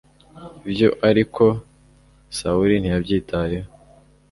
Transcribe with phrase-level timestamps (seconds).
[0.67, 1.43] ibyo ariko
[2.37, 3.59] sawuli ntiyabyitaho